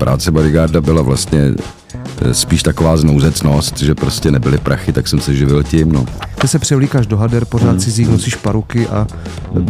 [0.00, 1.40] práce bodyguarda byla vlastně
[2.22, 5.92] eh, spíš taková znouzecnost, že prostě nebyly prachy, tak jsem se živil tím.
[5.92, 6.06] No.
[6.40, 7.78] Ty se převlíkáš do hader, pořád hmm.
[7.78, 9.06] cizích, nosíš paruky a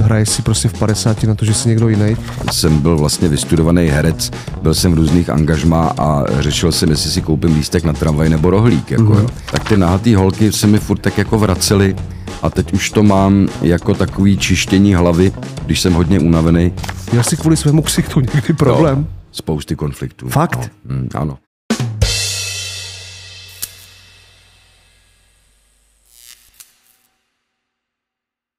[0.03, 2.17] hraješ si prostě v 50 na to, že jsi někdo jiný.
[2.53, 4.31] Jsem byl vlastně vystudovaný herec,
[4.63, 8.51] byl jsem v různých angažmá a řešil jsem, jestli si koupím lístek na tramvaj nebo
[8.51, 8.91] rohlík.
[8.91, 9.23] Jako, hmm.
[9.23, 9.31] jo.
[9.51, 11.97] Tak ty nahatý holky se mi furt tak jako vracely
[12.43, 15.33] a teď už to mám jako takový čištění hlavy,
[15.67, 16.73] když jsem hodně unavený.
[17.13, 18.97] Já si kvůli svému ksichtu někdy problém.
[18.99, 20.29] No, spousty konfliktů.
[20.29, 20.71] Fakt?
[20.85, 21.39] No, mm, ano.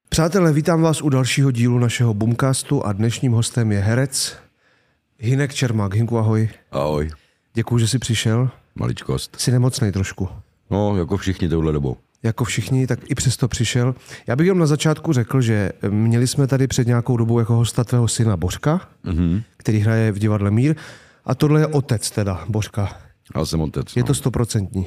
[0.08, 4.36] Přátelé, vítám vás u dalšího dílu našeho Boomcastu a dnešním hostem je herec
[5.18, 5.94] Hinek Čermák.
[5.94, 6.48] Hinku, ahoj.
[6.70, 7.10] Ahoj.
[7.54, 8.50] Děkuji, že jsi přišel.
[8.74, 9.36] Maličkost.
[9.40, 10.28] Jsi nemocnej trošku.
[10.70, 13.94] No, jako všichni touhle dobou jako všichni, tak i přesto přišel.
[14.26, 17.84] Já bych jenom na začátku řekl, že měli jsme tady před nějakou dobou jako hosta
[17.84, 19.42] tvého syna Božka, mm-hmm.
[19.56, 20.76] který hraje v divadle Mír.
[21.24, 22.88] A tohle je otec teda, Božka.
[23.36, 23.96] Já jsem otec.
[23.96, 24.06] Je no.
[24.06, 24.86] to stoprocentní.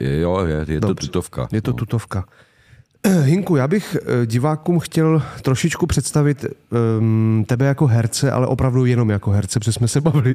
[0.00, 1.48] Je, jo, je, je to tutovka.
[1.52, 1.76] Je to no.
[1.76, 2.24] tutovka.
[3.22, 6.44] Hinku, já bych eh, divákům chtěl trošičku představit
[6.98, 10.34] um, tebe jako herce, ale opravdu jenom jako herce, protože jsme se bavili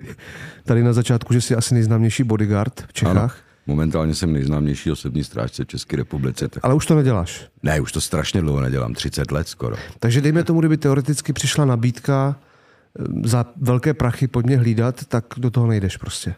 [0.63, 3.17] tady na začátku, že jsi asi nejznámější bodyguard v Čechách.
[3.17, 3.50] Ano.
[3.71, 6.47] Momentálně jsem nejznámější osobní strážce v České republice.
[6.47, 6.65] Tak...
[6.65, 7.47] Ale už to neděláš?
[7.63, 9.75] Ne, už to strašně dlouho nedělám, 30 let skoro.
[9.99, 15.25] Takže dejme tomu, kdyby teoreticky přišla nabídka eh, za velké prachy pojď mě hlídat, tak
[15.37, 16.35] do toho nejdeš prostě.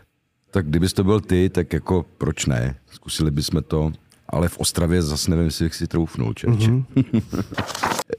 [0.52, 2.76] Tak kdybys to byl ty, tak jako proč ne?
[2.92, 3.92] Zkusili bychom to,
[4.30, 6.84] ale v Ostravě zase nevím, jestli bych si troufnul, Mm-hmm.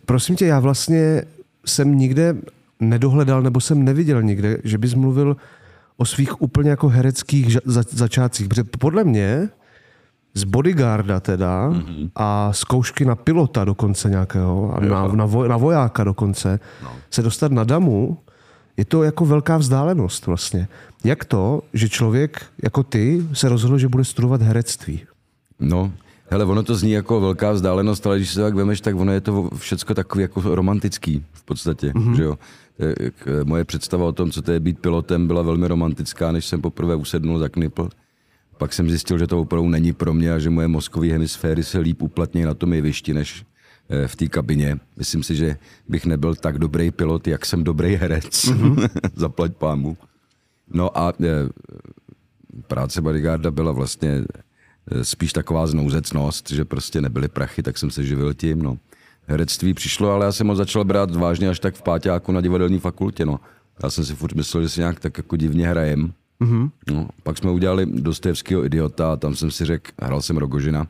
[0.07, 1.23] Prosím tě, já vlastně
[1.67, 2.37] jsem nikde
[2.81, 5.37] nedohledal, nebo jsem neviděl nikde, že bys mluvil
[5.97, 8.49] o svých úplně jako hereckých za, začátcích.
[8.49, 9.49] Protože podle mě
[10.35, 12.11] z bodyguarda teda mm-hmm.
[12.15, 16.91] a zkoušky na pilota dokonce nějakého, a na, na, voj, na vojáka dokonce, no.
[17.11, 18.19] se dostat na damu,
[18.77, 20.69] je to jako velká vzdálenost vlastně.
[21.05, 25.01] Jak to, že člověk jako ty se rozhodl, že bude studovat herectví?
[25.61, 25.93] No,
[26.31, 29.21] hele, ono to zní jako velká vzdálenost, ale když se tak vemeš, tak ono je
[29.21, 32.17] to všecko takový jako romantický v podstatě, mm-hmm.
[32.17, 32.39] že jo.
[32.81, 36.61] Eh, moje představa o tom, co to je být pilotem, byla velmi romantická, než jsem
[36.61, 37.89] poprvé usednul za knipl.
[38.59, 41.79] Pak jsem zjistil, že to opravdu není pro mě a že moje mozkové hemisféry se
[41.79, 43.45] líp uplatní na tom jevišti, než
[43.89, 44.79] eh, v té kabině.
[44.97, 45.57] Myslím si, že
[45.89, 48.45] bych nebyl tak dobrý pilot, jak jsem dobrý herec.
[48.45, 48.89] Mm-hmm.
[49.15, 49.97] Zaplať pámu.
[50.69, 51.49] No a e,
[52.67, 54.25] práce bodyguarda byla vlastně
[55.03, 58.63] spíš taková znouzecnost, že prostě nebyly prachy, tak jsem se živil tím.
[58.63, 58.79] No
[59.27, 62.79] herectví přišlo, ale já jsem ho začal brát vážně až tak v páťáku na divadelní
[62.79, 63.27] fakultě.
[63.27, 63.41] No.
[63.83, 66.13] Já jsem si furt myslel, že si nějak tak jako divně hrajem.
[66.41, 66.71] Mm-hmm.
[66.91, 70.87] No, pak jsme udělali Dostojevského idiota a tam jsem si řekl, hrál jsem Rogožina,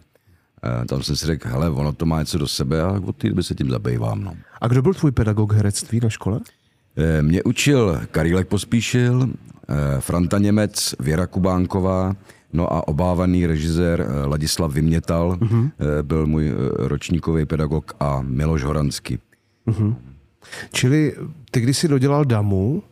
[0.83, 3.29] e, tam jsem si řekl, hele, ono to má něco do sebe a od té
[3.29, 4.25] doby se tím zabývám.
[4.25, 4.37] No.
[4.61, 6.41] A kdo byl tvůj pedagog herectví na škole?
[6.97, 9.29] E, mě učil Karílek Pospíšil,
[10.01, 12.17] Franta Němec, Věra Kubánková,
[12.55, 15.71] No a obávaný režisér eh, Ladislav Vymětal uh-huh.
[16.03, 16.55] byl můj eh,
[16.89, 19.19] ročníkový pedagog a Miloš Horansky.
[19.67, 19.95] Uh-huh.
[20.73, 21.15] Čili
[21.51, 22.83] ty, když jsi dodělal damu,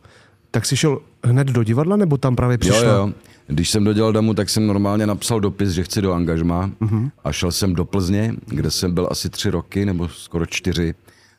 [0.51, 2.87] tak jsi šel hned do divadla, nebo tam právě přišel?
[2.87, 3.13] Jo, jo.
[3.47, 7.11] Když jsem dodělal damu, tak jsem normálně napsal dopis, že chci do angažma uh-huh.
[7.23, 10.93] a šel jsem do Plzně, kde jsem byl asi tři roky, nebo skoro čtyři,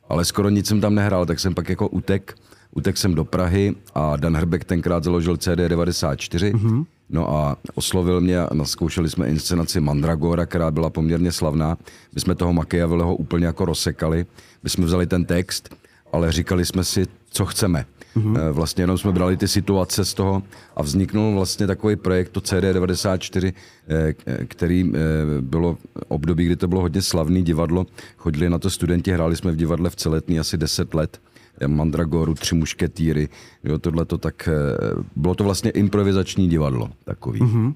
[0.09, 2.35] ale skoro nic jsem tam nehrál, tak jsem pak jako utek.
[2.77, 6.53] Utek jsem do Prahy a Dan Hrbek tenkrát založil CD94.
[6.53, 6.87] Uh-huh.
[7.11, 11.79] No a oslovil mě a naskoušeli jsme inscenaci Mandragora, která byla poměrně slavná.
[12.15, 14.27] My jsme toho Machiavelliho úplně jako rozsekali.
[14.63, 15.77] My jsme vzali ten text,
[16.13, 17.87] ale říkali jsme si, co chceme.
[18.17, 18.53] Mm-hmm.
[18.53, 20.43] Vlastně jenom jsme brali ty situace z toho
[20.77, 23.53] a vzniknul vlastně takový projekt, to CD94,
[23.89, 24.99] eh, který eh,
[25.41, 25.79] bylo
[26.09, 27.87] období, kdy to bylo hodně slavný divadlo.
[28.17, 31.21] Chodili na to studenti, hráli jsme v divadle v celetný asi 10 let.
[31.67, 33.29] Mandragoru, Tři mušketýry,
[33.65, 37.41] jo, tohle to tak, eh, bylo to vlastně improvizační divadlo takový.
[37.41, 37.75] Mm-hmm.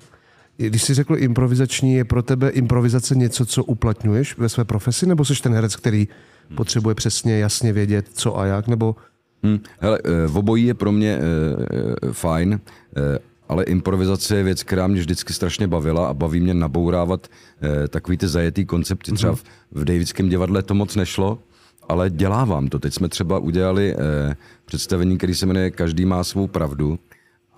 [0.56, 5.24] Když jsi řekl improvizační, je pro tebe improvizace něco, co uplatňuješ ve své profesi, nebo
[5.24, 6.08] jsi ten herec, který
[6.48, 6.56] hmm.
[6.56, 8.96] potřebuje přesně jasně vědět, co a jak, nebo...
[9.42, 9.58] Hmm.
[9.78, 12.60] Hele, eh, v obojí je pro mě e, fajn,
[12.96, 17.26] e, ale improvizace je věc, která mě vždycky strašně bavila a baví mě nabourávat
[17.62, 19.12] e, takový ty zajetý koncepty.
[19.12, 21.38] Třeba v, v Davidském divadle to moc nešlo,
[21.88, 22.78] ale dělá vám to.
[22.78, 26.98] Teď jsme třeba udělali eh, představení, který se jmenuje Každý má svou pravdu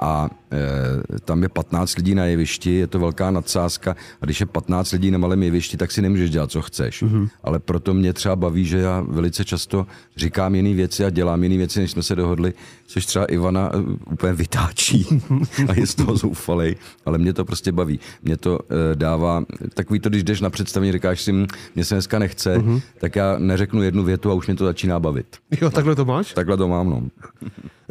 [0.01, 4.47] a e, tam je 15 lidí na jevišti, je to velká nadsázka a když je
[4.47, 7.03] 15 lidí na malém jevišti, tak si nemůžeš dělat, co chceš.
[7.03, 7.29] Mm-hmm.
[7.45, 9.87] Ale proto mě třeba baví, že já velice často
[10.17, 12.55] říkám jiné věci a dělám jiné věci, než jsme se dohodli,
[12.87, 15.07] což třeba Ivana uh, úplně vytáčí
[15.69, 16.77] a je z toho zoufalej,
[17.07, 18.01] ale mě to prostě baví.
[18.23, 18.59] Mě to
[18.93, 19.45] e, dává,
[19.75, 21.33] takový to, když jdeš na představení, říkáš si,
[21.75, 22.81] mě se dneska nechce, mm-hmm.
[23.01, 25.27] tak já neřeknu jednu větu a už mě to začíná bavit.
[25.61, 26.33] Jo, takhle to máš?
[26.33, 27.03] Takhle to mám, no.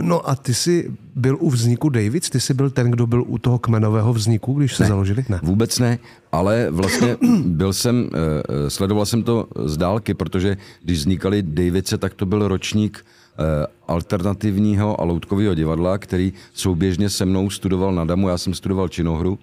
[0.01, 2.29] No a ty jsi byl u vzniku Davids?
[2.29, 4.89] Ty jsi byl ten, kdo byl u toho kmenového vzniku, když se Ne.
[4.89, 5.25] založili?
[5.29, 5.39] Ne.
[5.43, 5.99] Vůbec ne,
[6.31, 12.13] ale vlastně byl jsem, eh, sledoval jsem to z dálky, protože když vznikaly Davice, tak
[12.13, 13.05] to byl ročník
[13.39, 18.87] eh, alternativního a loutkového divadla, který souběžně se mnou studoval na Damu, já jsem studoval
[18.89, 19.39] činohru,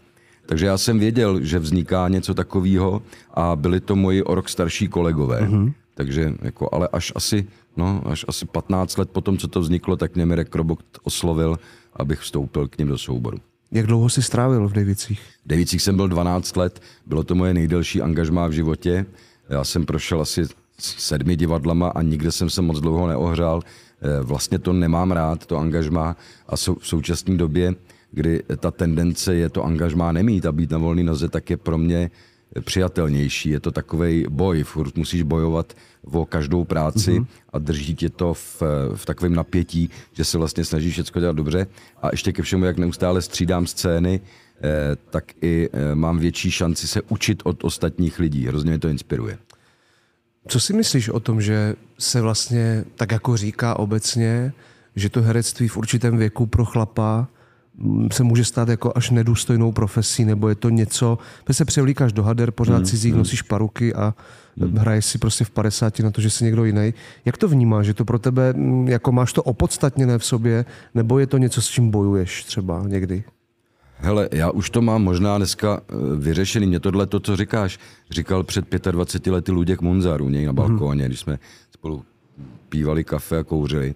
[0.47, 3.03] takže já jsem věděl, že vzniká něco takového
[3.35, 5.41] a byli to moji o rok starší kolegové.
[5.41, 5.73] Mm-hmm.
[5.96, 7.46] Takže jako, ale až asi,
[7.76, 11.58] no, až asi 15 let potom, co to vzniklo, tak mě Mirek Robot oslovil,
[11.96, 13.38] abych vstoupil k ním do souboru.
[13.72, 15.20] Jak dlouho jsi strávil v Davicích?
[15.44, 19.06] V Devicích jsem byl 12 let, bylo to moje nejdelší angažmá v životě.
[19.48, 20.43] Já jsem prošel asi
[20.78, 23.62] sedmi divadlama a nikde jsem se moc dlouho neohřál.
[24.02, 26.16] Eh, Vlastně to nemám rád, to angažmá
[26.48, 27.75] a sou- v současné době,
[28.12, 31.78] kdy ta tendence je to angažmá nemít a být na volné noze, tak je pro
[31.78, 32.10] mě
[32.61, 33.50] přijatelnější.
[33.50, 35.75] Je to takový boj, furt musíš bojovat
[36.12, 37.26] o každou práci mm-hmm.
[37.53, 38.62] a drží tě to v,
[38.94, 41.67] v takovém napětí, že se vlastně snažíš všechno dělat dobře.
[42.03, 46.88] A ještě ke všemu, jak neustále střídám scény, eh, tak i eh, mám větší šanci
[46.88, 48.47] se učit od ostatních lidí.
[48.47, 49.38] Hrozně mě to inspiruje.
[50.49, 54.53] Co si myslíš o tom, že se vlastně tak jako říká obecně,
[54.97, 57.29] že to herectví v určitém věku pro chlapa
[58.12, 61.19] se může stát jako až nedůstojnou profesí, nebo je to něco,
[61.49, 64.14] že se převlíkáš do hader, pořád Hmm, cizích, nosíš paruky a
[64.76, 66.94] hraješ si prostě v 50 na to, že jsi někdo jiný.
[67.25, 70.64] Jak to vnímáš, že to pro tebe, mm, jako máš to opodstatněné v sobě,
[70.94, 73.25] nebo je to něco, s čím bojuješ třeba někdy?
[73.99, 76.67] Hele, já už to mám možná dneska eh, vyřešený.
[76.67, 77.79] Mě tohle, to, co říkáš,
[78.11, 81.38] říkal před 25 lety Luděk Munzar u něj na balkóně, když jsme
[81.70, 82.05] spolu
[82.69, 83.94] pívali kafe a kouřili,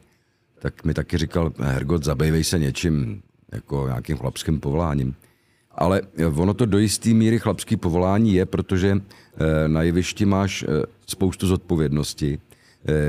[0.58, 5.14] tak mi taky říkal, Hergot, zabývej se něčím, jako nějakým chlapským povoláním.
[5.74, 10.62] Ale eh, ono to do jisté míry chlapský povolání je, protože eh, na jevišti máš
[10.62, 12.38] eh, spoustu zodpovědnosti,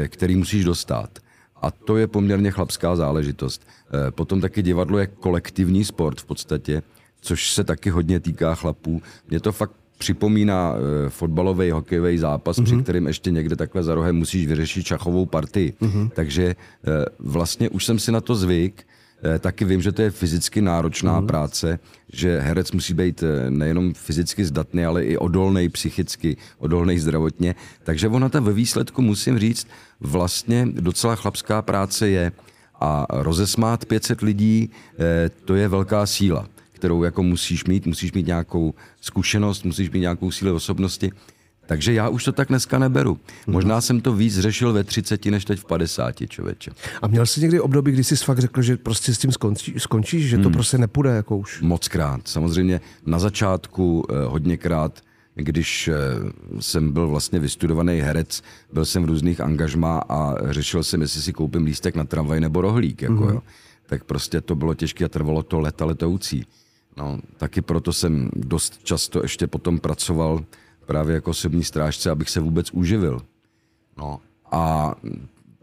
[0.07, 1.19] který musíš dostat.
[1.61, 3.67] A to je poměrně chlapská záležitost.
[4.09, 6.83] Potom taky divadlo je kolektivní sport v podstatě,
[7.21, 9.01] což se taky hodně týká chlapů.
[9.29, 10.75] Mě to fakt připomíná
[11.09, 12.63] fotbalový, hokejový zápas, mm-hmm.
[12.63, 15.73] při kterým ještě někde takhle za rohem musíš vyřešit šachovou partii.
[15.81, 16.09] Mm-hmm.
[16.09, 16.55] Takže
[17.19, 18.85] vlastně už jsem si na to zvyk,
[19.39, 21.27] Taky vím, že to je fyzicky náročná mm.
[21.27, 21.79] práce,
[22.13, 27.55] že herec musí být eh, nejenom fyzicky zdatný, ale i odolný psychicky, odolný zdravotně.
[27.83, 29.67] Takže ona ta ve výsledku, musím říct,
[29.99, 32.31] vlastně docela chlapská práce je.
[32.83, 34.69] A rozesmát 500 lidí,
[34.99, 39.99] eh, to je velká síla, kterou jako musíš mít, musíš mít nějakou zkušenost, musíš mít
[39.99, 41.11] nějakou sílu osobnosti.
[41.71, 43.19] Takže já už to tak dneska neberu.
[43.47, 46.71] Možná jsem to víc řešil ve 30 než teď v 50, člověče.
[47.01, 50.29] A měl jsi někdy období, kdy jsi fakt řekl, že prostě s tím skončí, skončíš,
[50.29, 51.61] že to prostě nepůjde jako už?
[51.61, 52.21] Moc krát.
[52.27, 55.01] Samozřejmě na začátku eh, hodněkrát,
[55.35, 55.95] když eh,
[56.59, 58.43] jsem byl vlastně vystudovaný herec,
[58.73, 62.61] byl jsem v různých angažmá a řešil jsem, jestli si koupím lístek na tramvaj nebo
[62.61, 63.01] rohlík.
[63.01, 63.41] Jako, jo.
[63.85, 66.45] Tak prostě to bylo těžké a trvalo to leta letoucí.
[66.97, 70.43] No, taky proto jsem dost často ještě potom pracoval
[70.85, 73.21] právě jako osobní strážce, abych se vůbec uživil.
[73.97, 74.19] No
[74.51, 74.95] a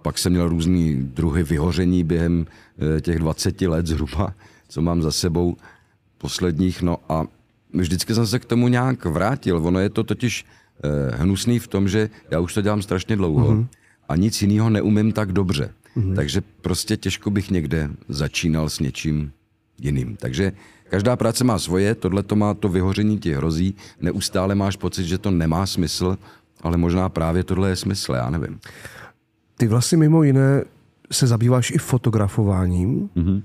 [0.02, 2.46] pak jsem měl různý druhy vyhoření během
[2.96, 4.34] eh, těch 20 let zhruba,
[4.68, 5.56] co mám za sebou
[6.18, 6.82] posledních.
[6.82, 7.26] No a
[7.72, 9.66] vždycky jsem se k tomu nějak vrátil.
[9.66, 13.50] Ono je to totiž eh, hnusný v tom, že já už to dělám strašně dlouho
[13.50, 13.66] mm-hmm.
[14.08, 15.74] a nic jiného neumím tak dobře.
[15.96, 16.14] Mm-hmm.
[16.14, 19.32] Takže prostě těžko bych někde začínal s něčím
[19.80, 20.16] jiným.
[20.16, 20.52] Takže
[20.88, 25.18] každá práce má svoje, tohle to má to vyhoření ti hrozí, neustále máš pocit, že
[25.18, 26.18] to nemá smysl,
[26.62, 28.58] ale možná právě tohle je smysl, já nevím.
[29.56, 30.64] Ty vlastně mimo jiné
[31.12, 33.42] se zabýváš i fotografováním, mm-hmm.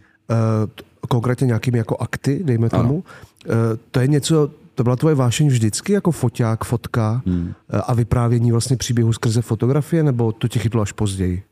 [1.10, 3.04] konkrétně nějakými jako akty, dejme tomu.
[3.50, 3.74] Ano.
[3.92, 7.54] To je něco, to byla tvoje vášeň vždycky jako foťák, fotka hmm.
[7.88, 11.44] a vyprávění vlastně příběhu skrze fotografie, nebo to tě chytlo až později?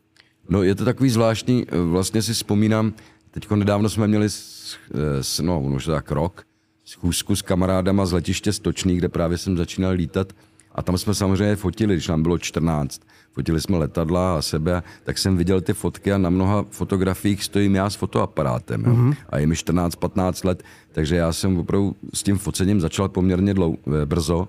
[0.50, 2.94] No je to takový zvláštní, vlastně si vzpomínám,
[3.32, 4.78] teďko nedávno jsme měli, s,
[5.22, 6.44] s, no už tak rok,
[6.86, 10.34] schůzku s kamarádama z letiště Stočný, kde právě jsem začínal lítat
[10.76, 13.02] a tam jsme samozřejmě fotili, když nám bylo 14.
[13.32, 17.76] Fotili jsme letadla a sebe, tak jsem viděl ty fotky a na mnoha fotografiích stojím
[17.76, 18.84] já s fotoaparátem.
[18.84, 19.16] Mm-hmm.
[19.30, 23.78] A je mi 14-15 let, takže já jsem opravdu s tím focením začal poměrně dlou,
[24.06, 24.48] brzo.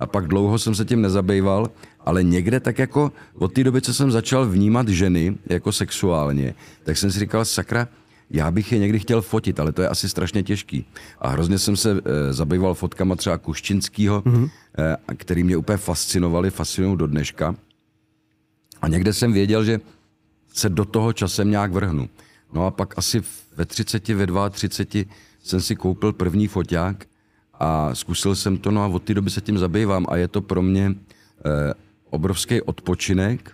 [0.00, 3.94] A pak dlouho jsem se tím nezabýval, ale někde tak jako od té doby, co
[3.94, 7.88] jsem začal vnímat ženy jako sexuálně, tak jsem si říkal, sakra,
[8.32, 10.86] já bych je někdy chtěl fotit, ale to je asi strašně těžký.
[11.18, 14.50] A hrozně jsem se e, zabýval fotkama třeba Kuščinskýho, mm-hmm.
[15.10, 17.54] e, který mě úplně fascinovali, fascinují do dneška.
[18.82, 19.80] A někde jsem věděl, že
[20.54, 22.08] se do toho časem nějak vrhnu.
[22.52, 23.22] No a pak asi
[23.56, 25.06] ve 30, ve 32
[25.42, 27.06] jsem si koupil první foťák
[27.54, 30.40] a zkusil jsem to, no a od té doby se tím zabývám a je to
[30.40, 30.94] pro mě e,
[32.10, 33.52] obrovský odpočinek,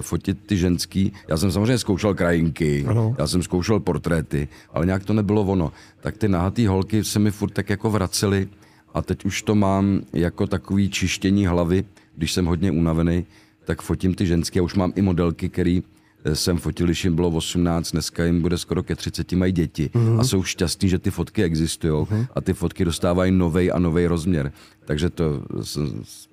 [0.00, 1.12] fotit ty ženský.
[1.28, 3.14] Já jsem samozřejmě zkoušel krajinky, Ano.
[3.18, 5.72] já jsem zkoušel portréty, ale nějak to nebylo ono.
[6.00, 8.48] Tak ty nahatý holky se mi furt tak jako vracely
[8.94, 11.84] a teď už to mám jako takový čištění hlavy,
[12.16, 13.26] když jsem hodně unavený,
[13.64, 14.58] tak fotím ty ženské.
[14.58, 15.93] Já už mám i modelky, který eh,
[16.32, 20.20] jsem fotil, když jim bylo 18, dneska jim bude skoro ke 30, mají děti Mhm.
[20.20, 24.52] a jsou šťastní, že ty fotky existují a ty fotky dostávají novej a novej rozměr.
[24.84, 25.42] Takže to,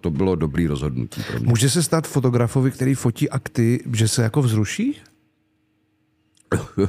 [0.02, 1.48] to bylo dobrý rozhodnutí pro mě.
[1.50, 4.98] Může se stát fotografovi, který fotí akty, že se jako vzruší?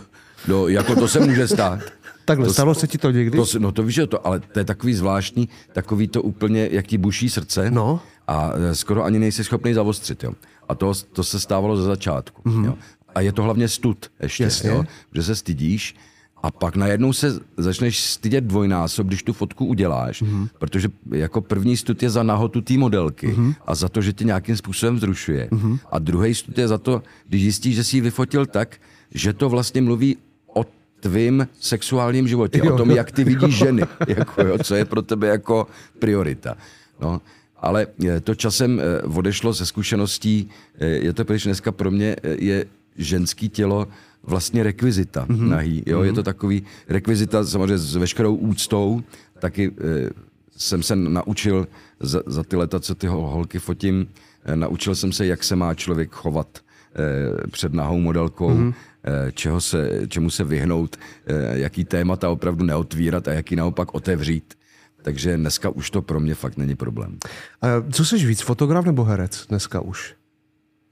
[0.48, 1.80] No, jako to se může stát.
[2.24, 3.38] Takhle, To- stalo se ti to někdy?
[3.38, 6.86] To, no to víš, že to, ale to je takový zvláštní, takový to úplně, jak
[6.86, 8.00] ti buší srdce No.
[8.26, 10.32] a e, skoro ani nejsi schopný zavostřit, jo.
[10.72, 12.64] A to, to se stávalo ze začátku, mm-hmm.
[12.64, 12.74] jo.
[13.14, 14.70] A je to hlavně stud ještě, Jasně.
[14.70, 15.96] jo, že se stydíš
[16.42, 20.48] a pak najednou se začneš stydět dvojnásob, když tu fotku uděláš, mm-hmm.
[20.58, 23.54] protože jako první stud je za nahotu té modelky mm-hmm.
[23.66, 25.48] a za to, že tě nějakým způsobem vzrušuje.
[25.52, 25.78] Mm-hmm.
[25.90, 28.76] A druhý stud je za to, když zjistíš, že jsi ji vyfotil tak,
[29.14, 30.16] že to vlastně mluví
[30.54, 30.64] o
[31.00, 32.96] tvým sexuálním životě, Jo, o tom, jo.
[32.96, 35.66] jak ty vidíš ženy, jako, jo, co je pro tebe jako
[35.98, 36.56] priorita.
[37.00, 37.20] No,
[37.62, 42.16] ale eh, to časem eh, odešlo ze zkušeností, eh, je to protože dneska pro mě
[42.22, 42.66] je
[42.96, 43.88] ženský tělo
[44.22, 45.48] vlastně rekvizita mm-hmm.
[45.48, 45.82] nahý.
[45.86, 46.00] Jo?
[46.00, 46.04] Mm-hmm.
[46.04, 49.02] Je to takový rekvizita samozřejmě s veškerou úctou,
[49.38, 50.10] taky eh,
[50.56, 51.68] jsem se naučil
[52.00, 54.08] za, za ty leta, co ty hol- holky fotím,
[54.44, 58.74] eh, naučil jsem se, jak se má člověk chovat eh, před nahou modelkou, mm-hmm.
[59.32, 64.54] čeho se, čemu se vyhnout, eh, jaký témata opravdu neotvírat a jaký naopak otevřít.
[65.02, 67.18] Takže dneska už to pro mě fakt není problém.
[67.62, 70.14] A co jsi víc, fotograf nebo herec dneska už?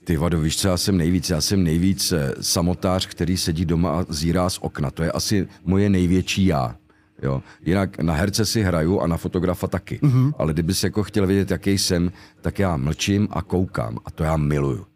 [0.04, 4.00] Ty vado, víš co, já jsem nejvíc, já jsem nejvíc eh, samotář, který sedí doma
[4.00, 4.90] a zírá z okna.
[4.90, 6.76] To je asi moje největší já.
[7.22, 7.42] Jo.
[7.62, 10.00] Jinak na herce si hraju a na fotografa taky.
[10.02, 10.32] Mm-hmm.
[10.38, 13.98] Ale kdyby si jako chtěl vědět, jaký jsem, tak já mlčím a koukám.
[14.04, 14.86] A to já miluju.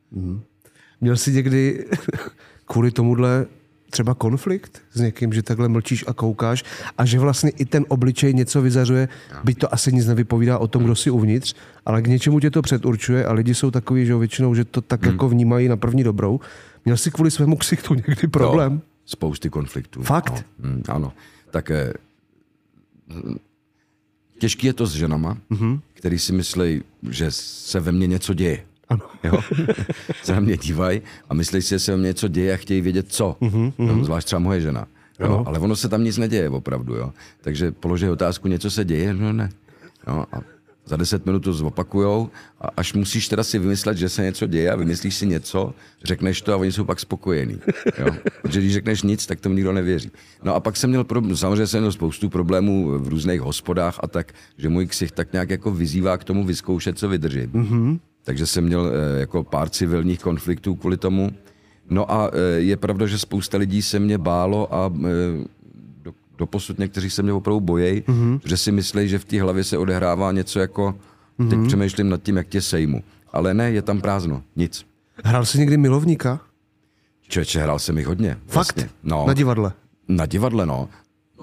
[1.01, 1.87] Měl jsi někdy
[2.65, 3.47] kvůli tomuhle
[3.95, 6.65] třeba konflikt s někým, že takhle mlčíš a koukáš
[6.99, 9.09] a že vlastně i ten obličej něco vyzařuje,
[9.45, 11.55] byť to asi nic nevypovídá o tom, kdo si uvnitř,
[11.87, 14.81] ale k něčemu tě to předurčuje a lidi jsou takový, že jo, většinou, že to
[14.81, 15.13] tak Hmm.
[15.13, 16.41] jako vnímají na první dobrou.
[16.85, 18.73] Měl jsi kvůli svému ksichtu někdy problém?
[18.73, 20.03] No, spousty konfliktů.
[20.03, 20.45] Fakt?
[20.59, 21.13] No, mm, ano.
[21.51, 21.93] Tak eh,
[23.09, 23.37] mm,
[24.39, 25.81] těžký je to s ženama, mm-hmm.
[25.95, 28.65] který si myslí, že se ve mně něco děje.
[28.95, 29.11] Ano.
[29.25, 29.41] Jo?
[30.23, 32.81] se na mě dívají a myslí si, že se ve mně něco děje a chtějí
[32.81, 33.37] vědět, co.
[33.41, 33.73] Mm-hmm.
[33.79, 34.87] No, zvlášť třeba moje žena.
[35.21, 35.27] Jo?
[35.27, 35.45] Ano.
[35.47, 36.95] Ale ono se tam nic neděje opravdu.
[36.95, 37.13] Jo?
[37.41, 39.15] Takže položí otázku, něco se děje?
[39.15, 39.51] No ne.
[40.07, 40.25] Jo?
[40.33, 40.41] A
[40.87, 44.71] za deset minut to zopakujou a až musíš teda si vymyslet, že se něco děje
[44.71, 45.75] a vymyslíš si něco,
[46.05, 47.59] řekneš to a oni jsou pak spokojení.
[47.99, 48.07] Jo?
[48.43, 50.11] Protože když řekneš nic, tak tomu nikdo nevěří.
[50.43, 54.07] No a pak jsem měl, problém, samozřejmě jsem měl spoustu problémů v různých hospodách a
[54.07, 57.51] tak, že můj ksich tak nějak jako vyzývá k tomu vyzkoušet, co vydržím.
[57.51, 57.99] Mm-hmm.
[58.25, 61.31] Takže jsem měl eh, jako pár civilních konfliktů kvůli tomu.
[61.91, 65.45] No a eh, je pravda, že spousta lidí se mě bálo a eh,
[66.03, 68.41] do, doposud někteří se mě opravdu bojejí, mm-hmm.
[68.45, 70.95] že si myslí, že v té hlavě se odehrává něco jako,
[71.39, 71.49] mm-hmm.
[71.51, 73.03] teď přemýšlím nad tím, jak tě sejmu.
[73.33, 74.87] Ale ne, je tam prázdno, nic.
[75.25, 76.41] Hrál jsi někdy milovníka?
[77.29, 78.37] Čeče, hrál jsem jich hodně.
[78.47, 78.55] Fakt?
[78.55, 78.89] Vlastně.
[79.03, 79.73] No, Na divadle?
[80.09, 80.89] na divadle, no.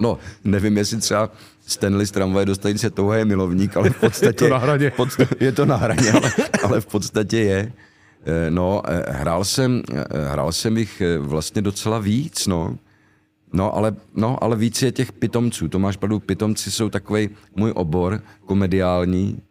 [0.00, 1.30] No, nevím, jestli třeba
[1.66, 4.44] Stanley z tramvaje dostane se touhle je milovník, ale v podstatě...
[4.44, 4.92] Je to na hraně.
[5.40, 6.32] je to na hraně, ale,
[6.64, 7.72] ale v podstatě je.
[8.24, 12.76] Eh, No, eh, hrál jsem, eh, hrál jsem jich vlastně docela víc, no.
[13.52, 15.68] No ale, no, ale víc je těch pitomců.
[15.68, 19.42] To máš pravdu, pitomci jsou takový můj obor, komediální.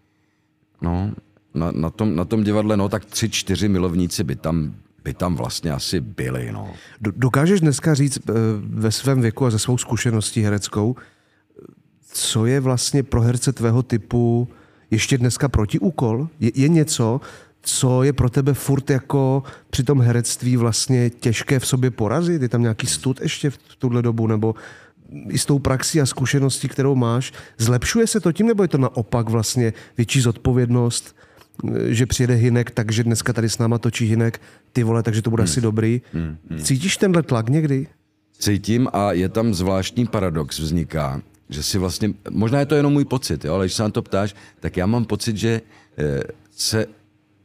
[0.82, 1.12] No,
[1.54, 5.36] na, na, tom, na tom divadle, no, tak tři, čtyři milovníci by tam, by tam
[5.36, 6.74] vlastně asi byli, no.
[7.02, 10.96] Do- Dokážeš dneska říct eh, ve svém věku a ze svou zkušeností hereckou,
[12.14, 14.48] co je vlastně pro herce tvého typu
[14.92, 16.28] ještě dneska protiúkol?
[16.40, 17.22] Je, je něco,
[17.62, 22.42] co je pro tebe furt jako při tom herectví vlastně těžké v sobě porazit?
[22.42, 24.28] Je tam nějaký stud ještě v tuhle dobu?
[24.28, 24.56] Nebo
[25.30, 28.78] i s tou praxí a zkušeností, kterou máš, zlepšuje se to tím, nebo je to
[28.78, 31.16] naopak vlastně větší zodpovědnost,
[31.88, 34.42] že přijede Hinek, takže dneska tady s náma točí Hinek,
[34.74, 36.02] ty vole, takže to bude asi dobrý.
[36.64, 37.88] Cítíš tenhle tlak někdy?
[38.42, 43.06] cítím a je tam zvláštní paradox vzniká, že si vlastně, možná je to jenom můj
[43.06, 45.62] pocit, jo, ale když se na to ptáš, tak já mám pocit, že
[45.98, 46.20] eh,
[46.52, 46.86] se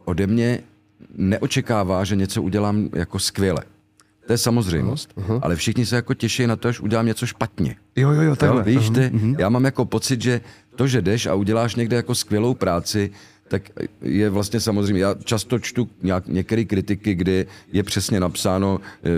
[0.05, 0.61] ode mě
[1.17, 3.63] neočekává, že něco udělám jako skvěle.
[4.27, 5.41] To je samozřejmost, uh-huh.
[5.43, 7.77] ale všichni se jako těší na to, až udělám něco špatně.
[7.97, 8.63] Jo, jo, jo, Jo, takhle.
[8.63, 8.95] víš, Aha.
[8.95, 10.41] ty, já mám jako pocit, že
[10.77, 13.11] to, že jdeš a uděláš někde jako skvělou práci,
[13.49, 13.63] tak
[14.03, 19.09] je vlastně samozřejmě, já často čtu nějak, některé kritiky, kdy je přesně napsáno, eh,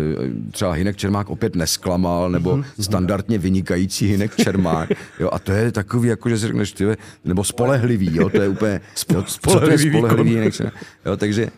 [0.50, 2.64] třeba Hinek Čermák opět nesklamal, nebo Mhm.
[2.80, 4.88] standardně vynikající Hinek Čermák.
[5.20, 6.84] Jo, a to je takový, jako že si řekneš, ty,
[7.24, 10.74] nebo spolehlivý, jo, to je úplně, jo, co to je spolehlivý spolehlivý Hinek Čermák.
[11.06, 11.48] Jo, takže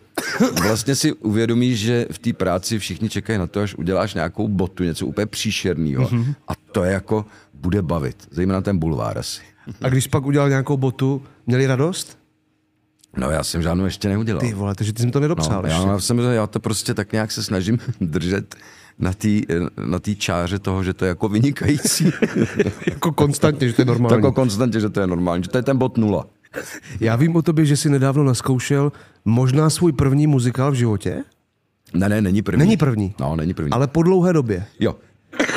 [0.63, 4.85] vlastně si uvědomíš, že v té práci všichni čekají na to, až uděláš nějakou botu,
[4.85, 6.09] něco úplně příšerného.
[6.13, 6.35] Mhm.
[6.49, 7.25] A to je jako
[7.55, 9.41] bude bavit, zejména ten bulvár asi.
[9.83, 12.19] A když pak udělal nějakou botu, měli radost?
[13.17, 14.41] No já jsem žádnou ještě neudělal.
[14.41, 15.89] Ty vole, takže ty jsi mi to nedopsal No, ještě.
[15.89, 18.55] já, jsem, já to prostě tak nějak se snažím držet
[18.99, 19.29] na té
[19.87, 22.11] na tý čáře toho, že to je jako vynikající.
[22.91, 24.17] Jako konstantně, že to je normální.
[24.17, 26.27] jako konstantně, že to je normální, že to je ten bod nula.
[27.01, 28.93] Já vím o tobě, že jsi nedávno naskoušel
[29.25, 31.25] možná svůj první muzikál v životě,
[31.95, 32.59] Ne, ne, není první.
[32.59, 33.15] Není první.
[33.21, 33.71] No, není první.
[33.73, 34.65] ale po dlouhé době.
[34.81, 34.97] Jo,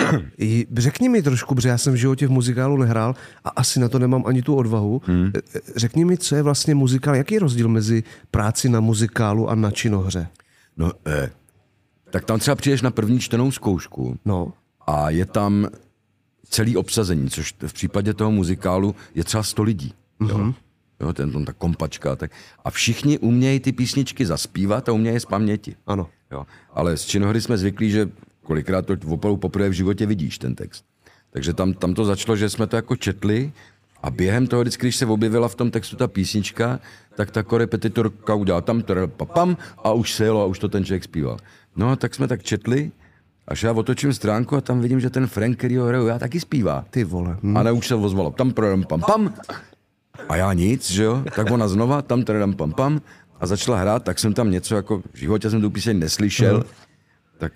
[0.78, 4.00] řekni mi trošku, protože já jsem v životě v muzikálu nehrál a asi na to
[4.00, 5.02] nemám ani tu odvahu.
[5.06, 5.32] Hmm.
[5.76, 9.72] Řekni mi, co je vlastně muzikál, jaký je rozdíl mezi práci na muzikálu a na
[9.72, 10.28] činohře?
[10.78, 11.30] no, eh,
[12.12, 14.54] tak tam třeba přijdeš na první čtenou zkoušku No,
[14.88, 15.68] a je tam
[16.50, 19.94] celý obsazení, což v případě toho muzikálu je třeba 100 lidí.
[20.30, 20.54] Jo?
[21.00, 22.16] Jo, ten, ten ta kompačka.
[22.16, 22.32] Tak.
[22.66, 25.76] A všichni umějí ty písničky zaspívat a umějí je z paměti.
[25.88, 26.10] ano.
[26.32, 26.46] Jo.
[26.74, 28.10] Ale z činohry jsme zvyklí, že
[28.44, 30.86] kolikrát to opravdu poprvé v životě vidíš ten text.
[31.32, 33.52] Takže tam, tam to začalo, že jsme to jako četli
[34.04, 36.80] a během toho, vždycky, když se objevila v tom textu ta písnička,
[37.16, 40.86] tak ta korepetitorka udělala tam trr, papam a už se jelo a už to ten
[40.86, 41.38] člověk zpíval.
[41.76, 42.92] No a tak jsme tak četli,
[43.48, 46.40] až já otočím stránku a tam vidím, že ten Frank, který ho hraju, já taky
[46.40, 46.86] zpívá.
[46.90, 47.38] Ty vole.
[47.44, 47.58] Hm.
[47.58, 49.34] A ne už se ozvalo tam prrm, pam pam
[50.30, 53.02] a já nic, že jo, tak ona znova tam tradam pam pam
[53.40, 56.64] a začala hrát, tak jsem tam něco jako, v životě jsem tu píseň neslyšel,
[57.38, 57.54] tak,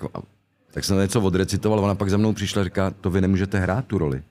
[0.72, 3.86] tak jsem něco odrecitoval, ona pak za mnou přišla a říká, to vy nemůžete hrát
[3.86, 4.24] tu roli.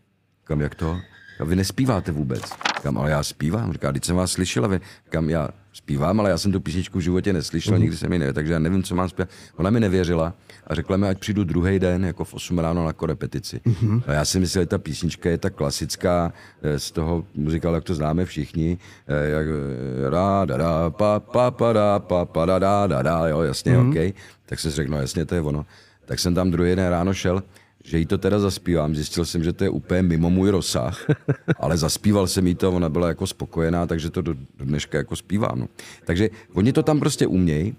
[0.44, 1.00] Kam jak to?
[1.40, 2.42] A vy nespíváte vůbec.
[2.82, 3.72] Kam, ale já zpívám.
[3.72, 6.98] Říká, když jsem vás slyšel, a vy, kam já zpívám, ale já jsem tu písničku
[6.98, 7.80] v životě neslyšel, uh-huh.
[7.80, 9.28] nikdy jsem ji ne, takže já nevím, co mám zpívat.
[9.56, 10.34] Ona mi nevěřila
[10.66, 13.60] a řekla mi, ať přijdu druhý den, jako v 8 ráno na korepetici.
[13.66, 14.02] Uh-huh.
[14.06, 17.84] A já si myslel, že ta písnička je ta klasická eh, z toho muzikálu, jak
[17.84, 22.46] to známe všichni, eh, jak eh, ra, da, da, pa, pa, pa, da, pa, pa,
[22.46, 24.08] da, da, da, da, jo, jasně, uh-huh.
[24.10, 24.14] OK.
[24.46, 25.66] Tak jsem si řekl, no jasně, to je ono.
[26.06, 27.42] Tak jsem tam druhý den ráno šel,
[27.84, 28.94] že jí to teda zaspívám.
[28.94, 31.06] Zjistil jsem, že to je úplně mimo můj rozsah,
[31.60, 35.16] ale zaspíval jsem jí to, ona byla jako spokojená, takže to do, do dneška jako
[35.16, 35.58] zpívám.
[35.58, 35.68] No.
[36.04, 37.76] Takže oni to tam prostě umějí.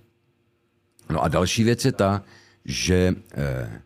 [1.09, 2.23] No a další věc je ta,
[2.65, 3.81] že eh,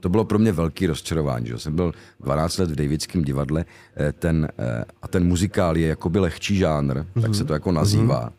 [0.00, 1.46] to bylo pro mě velký rozčarování.
[1.46, 1.58] Že?
[1.58, 3.64] Jsem byl 12 let v Davidském divadle
[3.96, 7.22] eh, ten, eh, a ten muzikál je jakoby lehčí žánr, mm-hmm.
[7.22, 8.32] tak se to jako nazývá.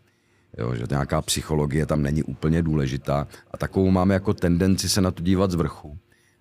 [0.57, 5.11] Jo, že nějaká psychologie tam není úplně důležitá a takovou máme jako tendenci se na
[5.11, 5.97] to dívat z vrchu.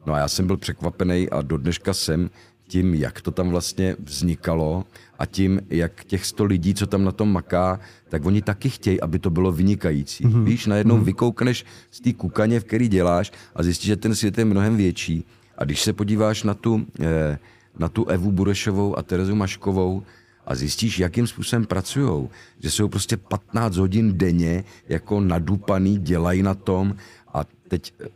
[0.07, 2.31] No a já jsem byl překvapený a do dneška jsem
[2.69, 4.85] tím, jak to tam vlastně vznikalo
[5.19, 9.01] a tím, jak těch 100 lidí, co tam na tom maká, tak oni taky chtějí,
[9.01, 10.25] aby to bylo vynikající.
[10.25, 10.45] Mm-hmm.
[10.45, 11.05] Víš, najednou mm-hmm.
[11.05, 15.25] vykoukneš z té kukaně, v který děláš a zjistíš, že ten svět je mnohem větší.
[15.59, 17.39] A když se podíváš na tu, eh,
[17.79, 20.03] na tu Evu Burešovou a Terezu Maškovou,
[20.47, 22.29] a zjistíš, jakým způsobem pracují.
[22.61, 26.97] Že jsou prostě 15 hodin denně jako nadupaný, dělají na tom
[27.35, 28.09] a teď, eh,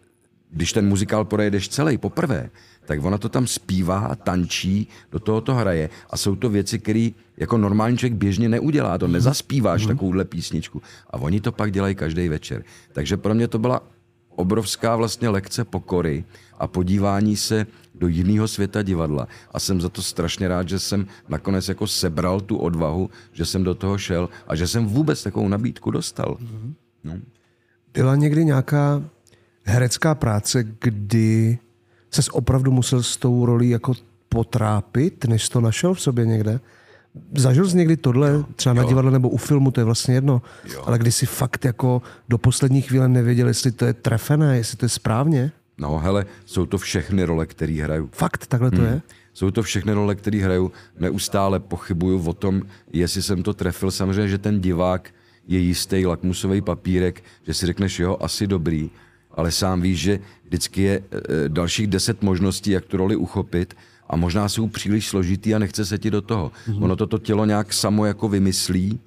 [0.51, 2.51] když ten muzikál projedeš celý poprvé,
[2.87, 7.11] tak ona to tam zpívá, tančí, do toho to hraje a jsou to věci, které
[7.37, 9.89] jako normální člověk běžně neudělá, to nezaspíváš mm-hmm.
[9.89, 12.65] takovouhle písničku a oni to pak dělají každý večer.
[12.93, 13.83] Takže pro mě to byla
[14.37, 16.25] obrovská vlastně lekce pokory
[16.59, 19.29] a podívání se do jiného světa divadla.
[19.53, 23.65] A jsem za to strašně rád, že jsem nakonec jako sebral tu odvahu, že jsem
[23.65, 26.37] do toho šel a že jsem vůbec takovou nabídku dostal.
[27.05, 27.13] No.
[27.95, 29.03] Byla někdy nějaká
[29.65, 31.59] herecká práce, kdy
[32.11, 33.93] ses opravdu musel s tou rolí jako
[34.29, 36.61] potrápit, než to našel v sobě někde?
[37.35, 40.43] Zažil jsi někdy tohle, třeba na divadle nebo u filmu, to je vlastně jedno,
[40.75, 40.83] Jo.
[40.87, 44.85] ale kdy si fakt jako do poslední chvíle nevěděl, jestli to je trefené, jestli to
[44.85, 45.53] je správně?
[45.79, 48.09] no hele, jsou to všechny role, které hraju.
[48.13, 49.03] Fakt takhle to je?
[49.35, 50.73] Jsou to všechny role, které hraju.
[50.99, 53.91] Neustále pochybuju o tom, jestli jsem to trefil.
[53.91, 55.11] Samozřejmě, že ten divák
[55.49, 58.91] je jistý lakmusový papírek, že si řekneš, jo, asi dobrý,
[59.33, 63.77] ale sám víš, že vždycky je e, dalších deset možností, jak tu roli uchopit
[64.09, 66.53] a možná jsou příliš složitý a nechce se ti do toho.
[66.69, 66.85] Mm-hmm.
[66.85, 69.01] Ono to to tělo nějak samo jako vymyslí,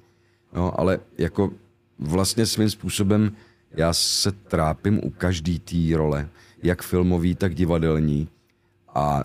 [0.52, 1.50] no, ale jako
[1.98, 3.32] vlastně svým způsobem
[3.76, 6.28] já se trápím u každý té role,
[6.62, 8.28] jak filmový, tak divadelní.
[8.94, 9.24] A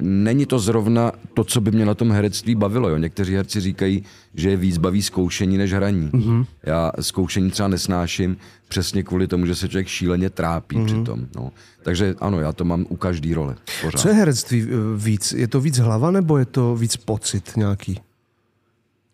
[0.00, 2.88] není to zrovna to, co by mě na tom herectví bavilo.
[2.88, 2.96] Jo.
[2.96, 4.02] Někteří herci říkají,
[4.34, 6.10] že je víc baví zkoušení než hraní.
[6.10, 6.46] Mm-hmm.
[6.66, 8.36] Já zkoušení třeba nesnáším
[8.68, 10.84] přesně kvůli tomu, že se člověk šíleně trápí mm-hmm.
[10.84, 11.26] přitom.
[11.36, 11.52] No.
[11.82, 13.56] Takže ano, já to mám u každý role.
[13.82, 14.00] Pořád.
[14.00, 15.32] Co je herectví eh, víc?
[15.32, 18.00] Je to víc hlava nebo je to víc pocit nějaký?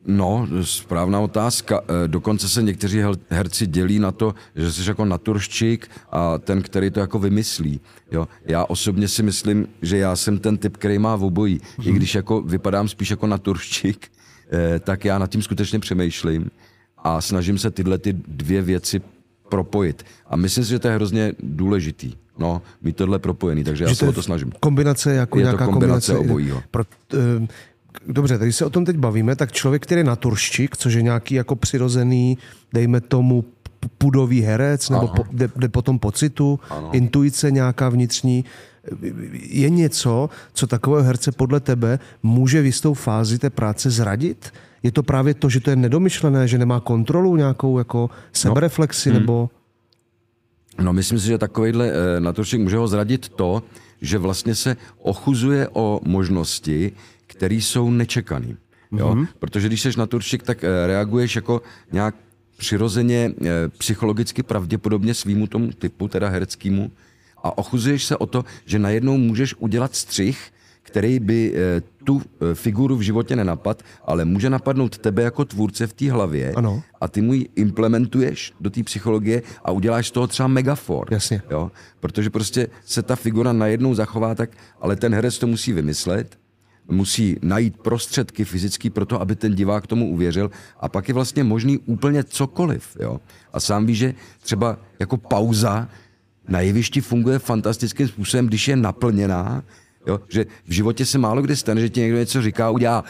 [0.06, 1.80] No, správná otázka.
[2.04, 6.90] Eh, Dokonce se někteří herci dělí na to, že jsi jako naturščík a ten, který
[6.90, 7.80] to jako vymyslí.
[8.12, 8.28] Jo?
[8.44, 11.60] Já osobně si myslím, že já jsem ten typ, který má v obojí.
[11.84, 14.08] I když jako vypadám spíš jako naturščík,
[14.52, 16.50] eh, tak já nad tím skutečně přemýšlím
[16.98, 19.00] a snažím se tyhle ty dvě věci
[19.48, 20.04] propojit.
[20.26, 22.12] A myslím si, že to je hrozně důležitý.
[22.38, 24.52] No, mít tohle propojený, takže já Že se je o to snažím.
[24.60, 26.30] Kombinace jako Je to nějaká kombinace kombinace.
[26.32, 26.62] obojího.
[26.70, 27.46] Pro, eh,
[28.06, 31.34] dobře, když se o tom teď bavíme, tak člověk, který je naturščík, což je nějaký
[31.34, 32.38] jako přirozený,
[32.72, 33.44] dejme tomu,
[33.98, 36.90] pudový herec, nebo po, jde, jde po tom pocitu, ano.
[36.92, 38.44] intuice nějaká vnitřní,
[39.32, 44.52] je něco, co takového herce podle tebe může v jistou fázi té práce zradit?
[44.82, 49.18] Je to právě to, že to je nedomyšlené, že nemá kontrolu nějakou jako sebereflexi, no.
[49.18, 49.50] nebo...
[50.80, 53.62] No, myslím si, že takovýhle eh, naturšik může ho zradit to,
[54.04, 56.92] že vlastně se ochuzuje o možnosti,
[57.26, 58.56] které jsou nečekané.
[58.92, 59.26] Mm-hmm.
[59.38, 61.62] Protože když jsi naturšik, tak eh, reaguješ jako
[61.92, 62.14] nějak
[62.56, 66.92] přirozeně eh, psychologicky pravděpodobně svýmu tomu typu, teda hereckému,
[67.42, 70.52] a ochuzuješ se o to, že najednou můžeš udělat střih,
[70.84, 75.86] který by eh, tu eh, figuru v životě nenapad, ale může napadnout tebe jako tvůrce
[75.86, 76.82] v té hlavě Ano.
[77.00, 81.08] a ty mu ji implementuješ do té psychologie a uděláš z toho třeba megafor.
[81.10, 81.42] Jasně.
[81.50, 81.70] Jo?
[82.00, 86.38] Protože prostě se ta figura najednou zachová tak, ale ten herec to musí vymyslet,
[86.88, 91.44] musí najít prostředky fyzický pro to, aby ten divák tomu uvěřil a pak je vlastně
[91.44, 92.96] možný úplně cokoliv.
[93.00, 93.20] Jo?
[93.52, 95.88] A sám víš, že třeba jako pauza
[96.48, 99.62] na jevišti funguje fantastickým způsobem, když je naplněná,
[100.06, 100.20] jo?
[100.28, 103.04] že v životě se málo kdy stane, že ti někdo něco říká, udělá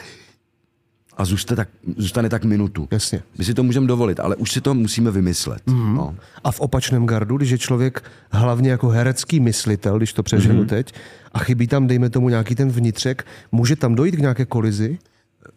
[1.16, 2.88] a zůstane tak, zůstane tak minutu.
[2.90, 3.22] Jasně.
[3.38, 5.62] My si to můžeme dovolit, ale už si to musíme vymyslet.
[5.66, 5.94] Mm-hmm.
[5.94, 6.16] No.
[6.44, 10.68] A v opačném gardu, když je člověk hlavně jako herecký myslitel, když to přeženu mm-hmm.
[10.68, 10.94] teď,
[11.32, 14.98] a chybí tam, dejme tomu, nějaký ten vnitřek, může tam dojít k nějaké kolizi?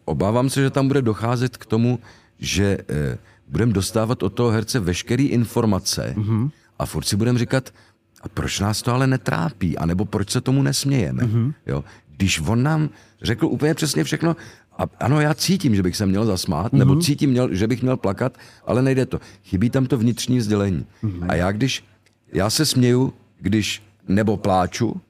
[0.06, 2.00] Obávám se, že tam bude docházet k tomu,
[2.40, 6.50] že eh, budeme dostávat od toho herce veškeré informace mm-hmm.
[6.80, 7.74] a furt si budeme říkat,
[8.22, 11.24] a proč nás to ale netrápí, anebo proč se tomu nesmějeme.
[11.24, 11.54] Mm-hmm.
[11.66, 11.84] Jo?
[12.18, 12.90] Když on nám
[13.22, 14.36] řekl úplně přesně všechno,
[14.78, 16.78] a ano, já cítím, že bych se měl zasmát, mm-hmm.
[16.78, 19.20] nebo cítím, měl, že bych měl plakat, ale nejde to.
[19.44, 20.86] Chybí tam to vnitřní sdělení.
[21.04, 21.26] Mm-hmm.
[21.30, 21.84] A já když,
[22.34, 25.02] já se směju, když nebo pláču,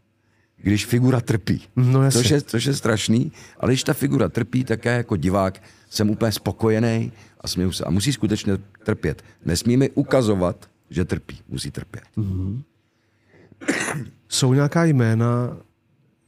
[0.58, 1.62] když figura trpí.
[1.76, 2.22] No jasně.
[2.22, 6.10] což, je, což je strašný, ale když ta figura trpí, tak já jako divák jsem
[6.10, 7.84] úplně spokojený a směju se.
[7.84, 9.24] A musí skutečně trpět.
[9.46, 11.38] Nesmí mi ukazovat, že trpí.
[11.50, 12.04] Musí trpět.
[12.16, 12.64] Mhm.
[14.30, 15.58] Jsou nějaká jména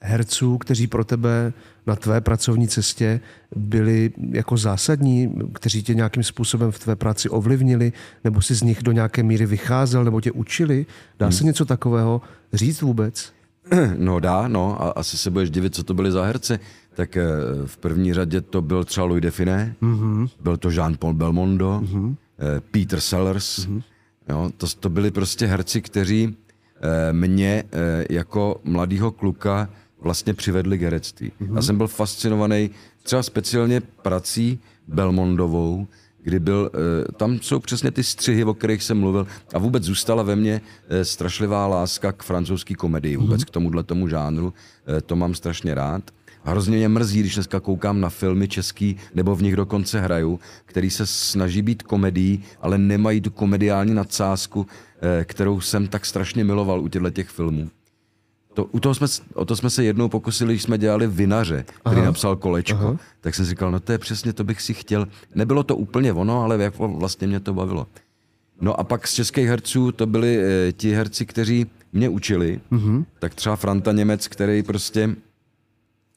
[0.02, 1.54] herců, kteří pro tebe
[1.88, 3.20] na tvé pracovní cestě
[3.56, 8.84] byli jako zásadní, kteří tě nějakým způsobem v tvé práci ovlivnili, nebo si z nich
[8.84, 10.86] do nějaké míry vycházel, nebo tě učili?
[11.20, 12.22] Dá se něco takového
[12.54, 13.34] říct vůbec?
[13.98, 14.82] No dá, no.
[14.82, 16.60] A asi se budeš divit, co to byly za herce.
[16.94, 17.26] Tak eh,
[17.66, 20.30] v první řadě to byl třeba Louis Define, mm-hmm.
[20.42, 22.16] byl to Jean-Paul Belmondo, mm-hmm.
[22.72, 23.60] Peter Sellers.
[23.60, 23.82] Mm-hmm.
[24.30, 26.38] Jo, to, to byli prostě herci, kteří
[27.12, 29.70] mě eh, jako mladýho kluka
[30.02, 31.32] vlastně přivedli k herectví.
[31.42, 31.56] Mm-hmm.
[31.56, 32.70] Já jsem byl fascinovaný
[33.04, 35.88] třeba speciálně prací Belmondovou,
[36.22, 40.24] kdy byl, eh, tam jsou přesně ty střihy, o kterých jsem mluvil a vůbec zůstala
[40.24, 43.46] ve mně eh, strašlivá láska k francouzské komedii, vůbec mm-hmm.
[43.46, 44.54] k tomuhle tomu žánru,
[44.98, 46.12] eh, to mám strašně rád.
[46.44, 50.90] Hrozně mě mrzí, když dneska koukám na filmy český, nebo v nich dokonce hraju, který
[50.90, 54.68] se snaží být komedií, ale nemají tu komediální nadsázku,
[55.24, 57.70] kterou jsem tak strašně miloval u těchto těch filmů.
[58.54, 61.96] To, u toho jsme, o to jsme se jednou pokusili, když jsme dělali Vinaře, který
[61.98, 62.06] Aha.
[62.06, 62.78] napsal kolečko.
[62.78, 62.98] Aha.
[63.22, 65.08] Tak jsem říkal, no to je přesně, to bych si chtěl.
[65.36, 67.88] Nebylo to úplně ono, ale jak vlastně mě to bavilo.
[68.62, 72.62] No a pak z českých herců to byli e, ti herci, kteří mě učili.
[72.72, 73.06] Mm-hmm.
[73.20, 75.16] Tak třeba Franta Němec, který prostě,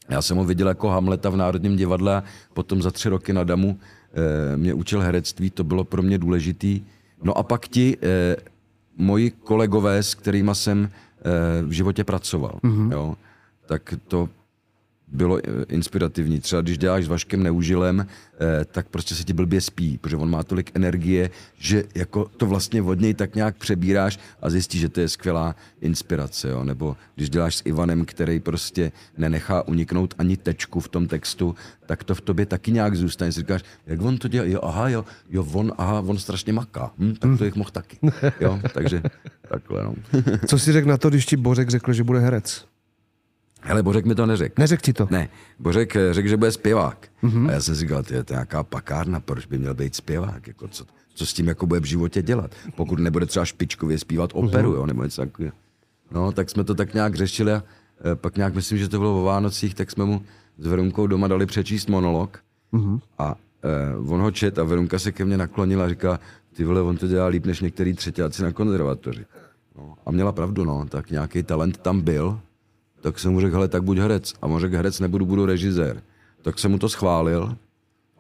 [0.09, 2.23] já jsem ho viděl jako Hamleta v Národním divadle
[2.55, 3.79] potom za tři roky na Damu
[4.53, 6.83] e, mě učil herectví, to bylo pro mě důležitý.
[7.23, 8.37] No a pak ti e,
[8.97, 10.89] moji kolegové, s kterými jsem
[11.67, 12.59] v životě pracoval.
[12.63, 12.93] Mm-hmm.
[12.93, 13.15] Jo?
[13.67, 14.29] Tak to
[15.13, 16.41] bylo inspirativní.
[16.41, 18.07] Třeba když děláš s Vaškem Neužilem,
[18.73, 22.83] tak prostě se ti blbě spí, protože on má tolik energie, že jako to vlastně
[22.83, 26.49] od něj tak nějak přebíráš a zjistíš, že to je skvělá inspirace.
[26.49, 26.65] Jo?
[26.65, 31.55] Nebo když děláš s Ivanem, který prostě nenechá uniknout ani tečku v tom textu,
[31.87, 33.33] tak to v tobě taky nějak zůstane.
[33.33, 34.47] Si říkáš, jak on to dělá?
[34.47, 36.91] Jo, aha, jo, jo on, aha, on strašně maká.
[36.99, 37.99] Hm, tak to jich mohl taky.
[38.41, 39.03] Jo, takže
[39.49, 39.95] takhle, no.
[40.47, 42.72] Co si řekl na to, když ti Bořek řekl, že bude herec?
[43.63, 44.55] Hele, Bořek mi to neřekl.
[44.59, 45.09] Neřekl ti to?
[45.11, 47.09] Ne, Bořek řekl, že bude zpěvák.
[47.23, 47.49] Mm-hmm.
[47.49, 50.47] A já jsem si říkal, to je nějaká pakárna, proč by měl být zpěvák?
[50.47, 52.55] Jako co, co s tím jako bude v životě dělat?
[52.77, 54.77] Pokud nebude třeba špičkově zpívat operu, mm-hmm.
[54.77, 55.55] jo, nebo něco takového.
[56.11, 57.65] No, tak jsme to tak nějak řešili a
[58.13, 60.23] e, pak nějak, myslím, že to bylo o Vánocích, tak jsme mu
[60.59, 62.39] s Verunkou doma dali přečíst monolog.
[62.73, 63.01] Mm-hmm.
[63.19, 66.21] A eh, on ho čet a Verunka se ke mně naklonila a říká,
[66.57, 69.25] ty vole, on to dělá líp než některý třetíáci na konzervatoři.
[69.77, 72.41] No, a měla pravdu, no, tak nějaký talent tam byl,
[73.03, 74.35] tak jsem mu řekl, hele, tak buď herec.
[74.43, 76.03] A on řekl, herec nebudu, budu režisér.
[76.43, 77.57] Tak jsem mu to schválil,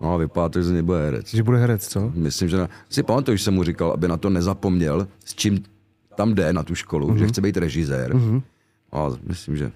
[0.00, 1.34] no a vypadá to, že z něj bude herec.
[1.34, 2.12] Že bude herec, co?
[2.14, 5.64] Myslím, že na, si pamatuju, že jsem mu říkal, aby na to nezapomněl, s čím
[6.14, 7.16] tam jde na tu školu, mm-hmm.
[7.16, 8.14] že chce být režisér.
[8.14, 8.42] Mm-hmm.
[8.92, 9.72] A myslím, že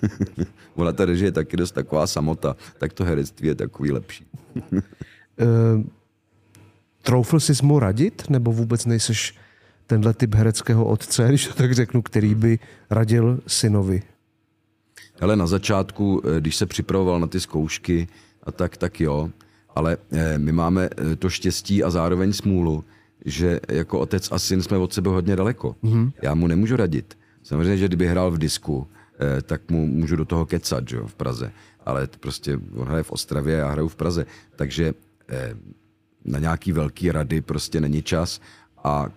[0.74, 4.26] ona ta režie je taky dost taková samota, tak to herectví je takový lepší.
[4.72, 4.72] uh,
[7.02, 9.34] troufl jsi mu radit, nebo vůbec nejseš
[9.86, 12.58] tenhle typ hereckého otce, když to tak řeknu, který by
[12.90, 14.02] radil synovi?
[15.20, 18.08] Ale na začátku, eh, když se připravoval na ty zkoušky,
[18.42, 19.30] a tak, tak jo,
[19.74, 22.84] ale eh, my máme to štěstí a zároveň smůlu,
[23.24, 25.76] že jako otec a syn jsme od sebe hodně daleko.
[25.84, 26.12] Mm-hmm.
[26.22, 27.18] Já mu nemůžu radit.
[27.42, 28.86] Samozřejmě, že kdyby hrál v disku,
[29.20, 31.52] eh, tak mu můžu do toho kecat, že jo, v Praze.
[31.84, 34.26] Ale prostě on hraje v Ostravě, já hraju v Praze.
[34.56, 34.94] Takže
[35.28, 35.56] eh,
[36.24, 38.40] na nějaký velký rady prostě není čas
[38.84, 39.08] a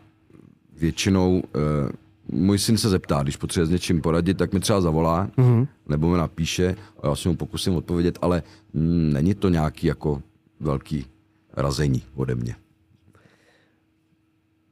[0.77, 1.91] většinou eh,
[2.31, 5.67] můj syn se zeptá, když potřebuje s něčím poradit, tak mi třeba zavolá, mm-hmm.
[5.89, 10.21] nebo mi napíše a já si mu pokusím odpovědět, ale mm, není to nějaký jako
[10.59, 11.05] velký
[11.53, 12.55] razení ode mě.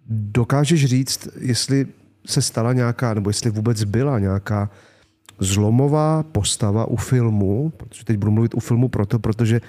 [0.10, 1.88] Dokážeš říct, jestli
[2.26, 4.70] se stala nějaká, nebo jestli vůbec byla nějaká
[5.40, 9.62] zlomová postava u filmu, protože teď budu mluvit u filmu proto, protože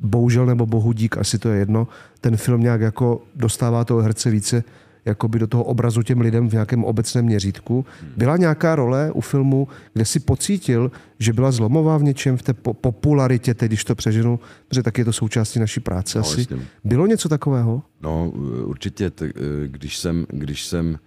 [0.00, 1.88] bohužel nebo bohu dík, asi to je jedno,
[2.20, 4.64] ten film nějak jako dostává toho herce více
[5.06, 7.86] jakoby do toho obrazu těm lidem v nějakém obecném měřítku.
[8.16, 12.54] Byla nějaká role u filmu, kde si pocítil, že byla zlomová v něčem, v té
[12.54, 16.40] po- popularitě, teď když to přeženu, protože tak je to součástí naší práce no, asi.
[16.40, 16.58] Jasně.
[16.84, 17.82] Bylo něco takového?
[18.00, 18.30] No,
[18.64, 19.32] určitě, t-
[19.66, 20.98] když jsem, když jsem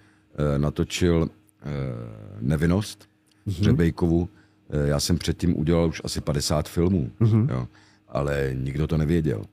[0.56, 1.66] eh, natočil eh,
[2.42, 3.10] Nevinnost,
[3.48, 3.64] mm-hmm.
[3.64, 4.30] Řebejkovu,
[4.70, 7.50] eh, já jsem předtím udělal už asi 50 filmů, mm-hmm.
[7.50, 7.68] jo,
[8.08, 9.44] ale nikdo to nevěděl.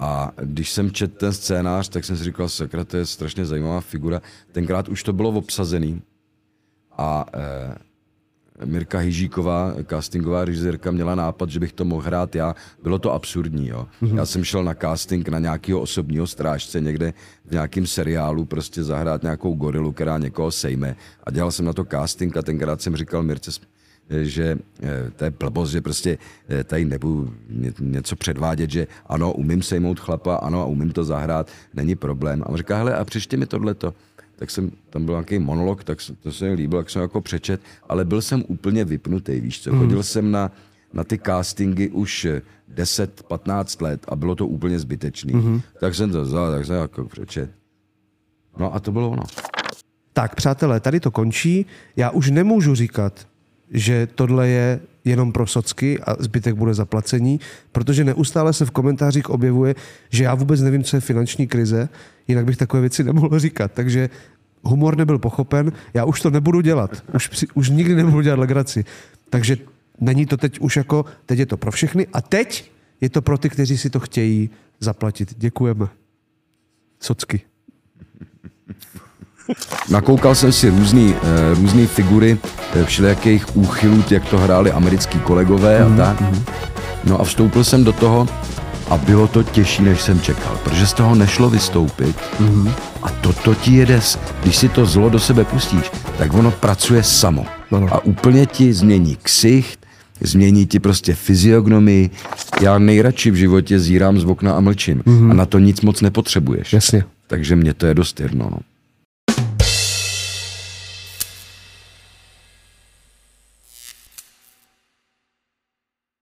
[0.00, 3.80] A když jsem četl ten scénář, tak jsem si říkal, sakra, to je strašně zajímavá
[3.80, 4.22] figura.
[4.52, 6.02] Tenkrát už to bylo obsazený
[6.98, 12.54] a e, Mirka Hyžíková, castingová režisérka, měla nápad, že bych to mohl hrát já.
[12.82, 13.88] Bylo to absurdní, jo.
[14.02, 14.16] Mm-hmm.
[14.16, 19.22] Já jsem šel na casting na nějakého osobního strážce někde v nějakém seriálu, prostě zahrát
[19.22, 20.96] nějakou gorilu, která někoho sejme.
[21.24, 23.50] A dělal jsem na to casting a tenkrát jsem říkal Mirce,
[24.22, 26.18] že eh, to je blbost, že prostě
[26.48, 27.34] eh, tady nebudu
[27.80, 32.42] něco předvádět, že ano, umím sejmout chlapa, ano, a umím to zahrát, není problém.
[32.42, 33.94] A on říká, hele, a přečti mi tohleto.
[34.36, 37.60] Tak jsem, tam byl nějaký monolog, tak to se mi líbilo, jak jsem jako přečet,
[37.88, 39.72] ale byl jsem úplně vypnutý, víš co.
[39.72, 39.78] Mm.
[39.78, 40.50] Chodil jsem na,
[40.92, 42.26] na ty castingy už
[42.74, 45.32] 10-15 let a bylo to úplně zbytečný.
[45.32, 45.60] Mm-hmm.
[45.80, 47.50] Tak jsem to vzal, tak jsem jako přečet.
[48.58, 49.22] No a to bylo ono.
[50.12, 51.66] Tak, přátelé, tady to končí.
[51.96, 53.26] Já už nemůžu říkat,
[53.70, 57.40] že tohle je jenom pro socky a zbytek bude zaplacení,
[57.72, 59.74] protože neustále se v komentářích objevuje,
[60.10, 61.88] že já vůbec nevím, co je finanční krize,
[62.28, 63.72] jinak bych takové věci nemohl říkat.
[63.74, 64.10] Takže
[64.62, 67.04] humor nebyl pochopen, já už to nebudu dělat.
[67.14, 68.84] Už, už nikdy nebudu dělat legraci.
[69.30, 69.56] Takže
[70.00, 73.38] není to teď už jako, teď je to pro všechny a teď je to pro
[73.38, 75.34] ty, kteří si to chtějí zaplatit.
[75.38, 75.88] Děkujeme.
[77.00, 77.40] Socky.
[79.88, 82.38] Nakoukal jsem si různý, uh, různý figury
[82.76, 86.02] uh, všelijakých úchylů, jak to hráli americký kolegové mm-hmm.
[86.02, 86.20] a tak.
[86.20, 86.44] Mhm.
[87.04, 88.28] No a vstoupil jsem do toho
[88.90, 92.16] a bylo to těžší, než jsem čekal, protože z toho nešlo vystoupit.
[92.40, 92.72] Mm-hmm.
[93.02, 94.00] A toto ti jede,
[94.42, 97.46] když si to zlo do sebe pustíš, tak ono pracuje samo.
[97.72, 97.88] Ano.
[97.90, 99.86] A úplně ti změní ksicht,
[100.20, 102.10] změní ti prostě fyziognomii.
[102.60, 105.02] Já nejradši v životě zírám z okna a mlčím.
[105.06, 105.30] Mm-hmm.
[105.30, 106.72] A na to nic moc nepotřebuješ.
[106.72, 107.04] Jasně.
[107.26, 108.48] Takže mě to je dost jedno.
[108.50, 108.58] No.